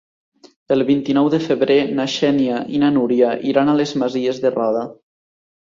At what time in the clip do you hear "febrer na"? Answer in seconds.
1.43-2.07